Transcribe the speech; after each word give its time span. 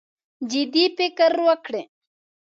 جدي 0.51 0.85
فکر 0.97 1.33
وکړي. 1.45 1.81